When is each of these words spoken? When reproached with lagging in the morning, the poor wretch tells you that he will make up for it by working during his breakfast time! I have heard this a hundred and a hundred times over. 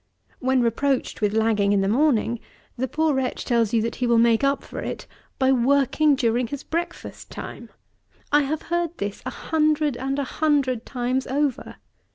When 0.39 0.63
reproached 0.63 1.21
with 1.21 1.35
lagging 1.35 1.73
in 1.73 1.81
the 1.81 1.87
morning, 1.87 2.39
the 2.75 2.87
poor 2.87 3.13
wretch 3.13 3.45
tells 3.45 3.71
you 3.71 3.83
that 3.83 3.97
he 3.97 4.07
will 4.07 4.17
make 4.17 4.43
up 4.43 4.63
for 4.63 4.79
it 4.79 5.05
by 5.37 5.51
working 5.51 6.15
during 6.15 6.47
his 6.47 6.63
breakfast 6.63 7.29
time! 7.29 7.69
I 8.31 8.41
have 8.41 8.63
heard 8.73 8.97
this 8.97 9.21
a 9.27 9.29
hundred 9.29 9.95
and 9.97 10.17
a 10.17 10.23
hundred 10.23 10.87
times 10.87 11.27
over. 11.27 11.75